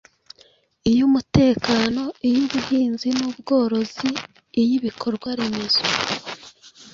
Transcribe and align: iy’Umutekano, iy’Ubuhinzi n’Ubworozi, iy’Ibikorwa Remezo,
iy’Umutekano, 0.91 2.03
iy’Ubuhinzi 2.27 3.07
n’Ubworozi, 3.17 4.09
iy’Ibikorwa 4.59 5.29
Remezo, 5.39 5.81